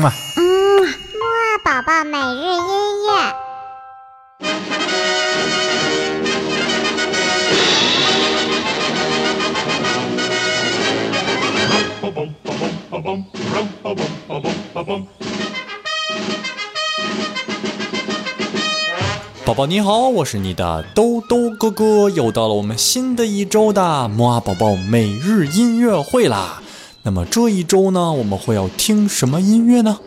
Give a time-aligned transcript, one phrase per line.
[0.00, 0.12] 嘛。
[0.36, 0.88] 嗯，木
[1.24, 3.34] 二宝宝每日音乐。
[19.44, 26.62] 宝宝你好，我是你的兜兜哥哥，又到了我们新的一周的摩阿宝宝每日音乐会啦。
[27.02, 29.98] 那么这一周呢，我们会要听什么音乐呢？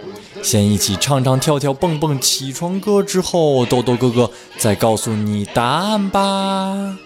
[0.44, 6.98] 先一起唱唱跳跳蹦蹦起床歌，之后豆豆哥哥再告诉你答案吧。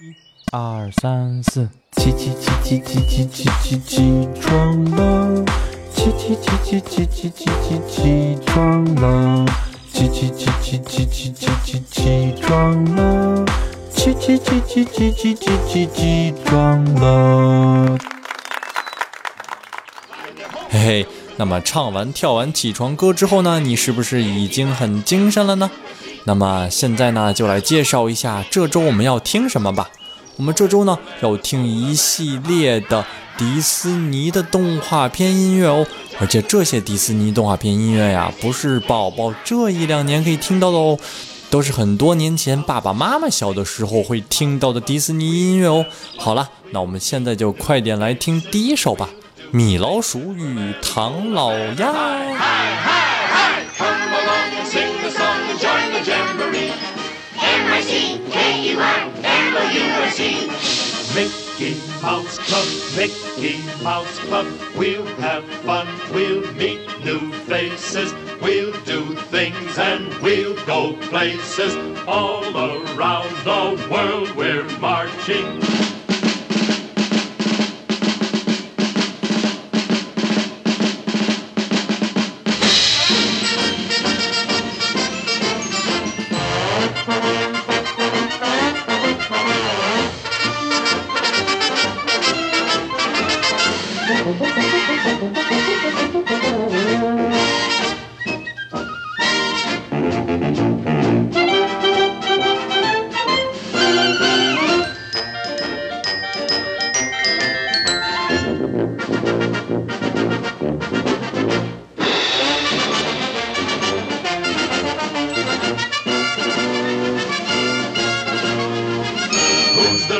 [0.00, 0.14] 一
[0.52, 5.44] 二三四，起起起起起起起起起床了，
[5.94, 9.46] 起起起起起起起起起床了，
[9.92, 13.44] 起起起起起起起起起床了，
[13.94, 17.98] 起起起起起起起起起床了。
[20.74, 21.06] 嘿嘿，
[21.36, 25.70] 那么唱完跳完起床歌之后呢，你是不是已经很精神了呢？
[26.24, 29.88] 那么现在呢，就来介绍一下这周我们要听什么吧。
[30.34, 33.06] 我们这周呢要听一系列的
[33.38, 35.86] 迪士尼的动画片音乐哦，
[36.18, 40.98] 而且这些迪士尼动画片音乐呀，不是宝宝这一两年可以听到的哦，
[41.50, 45.86] 都是很多年前爸爸妈妈小的时候会听到的迪士尼音乐哦。
[46.18, 49.08] 好了，那我们现在就快点来听第一首吧。
[49.53, 51.93] 米老鼠与唐老鸭。
[53.77, 56.73] Come along and sing the song and join the jamboree.
[57.41, 60.89] M-I-C-K-E-Y, M-O-U-S-E.
[61.15, 64.47] Mickey Mouse Club, Mickey Mouse Club.
[64.77, 68.13] We'll have fun, we'll meet new faces.
[68.41, 71.75] We'll do things and we'll go places.
[72.07, 75.92] All around the world we're marching.
[94.24, 94.30] The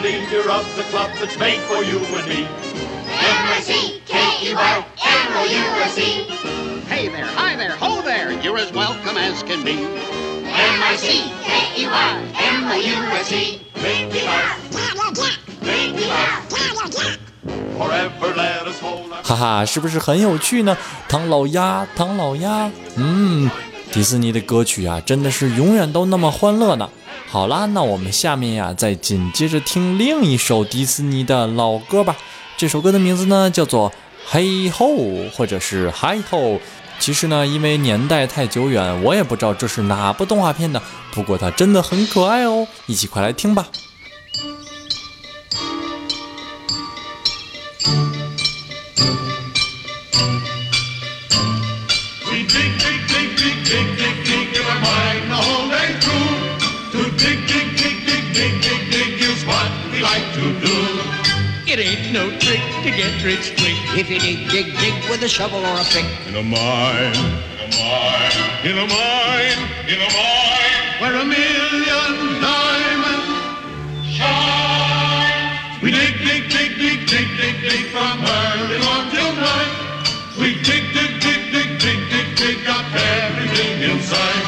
[0.00, 2.46] leader of the club that's made for you and me?
[4.44, 6.26] M-I-C-K-E-Y, M-O-U-S-E.
[6.86, 9.72] Hey there, hi there, ho there, you're as welcome as can be.
[10.52, 13.60] M-I-C-K-E-Y, M-O-U-S-E.
[13.76, 16.52] Mickey Mouse, Mickey Mouse.
[17.78, 20.76] Forever let us hold our 哈哈，是不是很有趣呢？
[21.08, 23.50] 唐老鸭，唐老鸭，嗯，
[23.92, 26.90] 迪士尼的歌曲啊，真的是永远都那么欢乐呢。
[27.30, 32.14] 好啦，那我们下面呀，再紧接着听另一首迪士尼的老歌吧。
[32.56, 33.90] 这首歌的名字呢，叫做
[34.26, 34.86] 《嘿吼》
[35.30, 36.38] 或者是《嗨吼》。
[37.00, 40.80] 其实呢，因为年代太久远，我也不知道这是哪部动画片的，
[41.12, 42.66] 不过它真的很可爱哦。
[42.86, 43.66] 一起快来听吧。
[62.84, 66.04] To get rich quick if you dig, dig, dig with a shovel or a pick.
[66.28, 67.16] In a mine,
[67.56, 68.36] in a mine,
[68.68, 72.12] in a mine, in a mine, where a million
[72.44, 73.32] diamonds
[74.04, 75.80] shine.
[75.80, 79.72] We dig, dig, dig, dig, dig, dig, dig from early morn till night.
[80.36, 84.44] We dig, dig, dig, dig, dig, dig, dig up everything inside.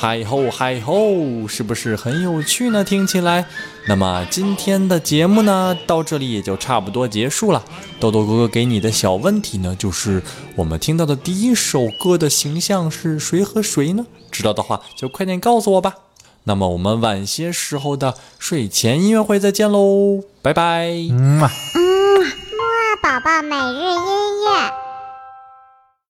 [0.00, 2.84] 嗨吼嗨吼，是不是很有趣呢？
[2.84, 3.44] 听起来。
[3.88, 7.64] 那么今天的节目呢，到这里也就差不多结束了。
[7.98, 10.22] 豆豆哥哥给你的小问题呢，就是
[10.54, 14.06] 我们听到的第一首歌的形象是谁和谁呢？
[14.30, 15.94] 知道的话就快点告诉我吧。
[16.44, 20.90] 那么我们晚些时候的睡前音乐会再见喽，拜拜。
[21.10, 21.50] 嗯嘛。
[21.74, 24.87] 嗯，木啊宝宝每日音